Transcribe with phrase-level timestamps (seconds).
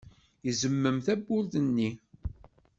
[0.49, 1.89] Izemmem tawwurt-nni.